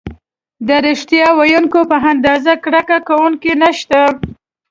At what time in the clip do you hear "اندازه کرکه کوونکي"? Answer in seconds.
2.11-3.51